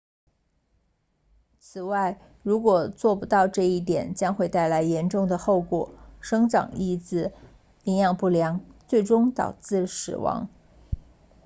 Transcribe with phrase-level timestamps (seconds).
[1.59, 7.31] 此外如果做不到这一点将会带来严重的后果生长抑制
[7.83, 10.49] 营养不良最终导致死亡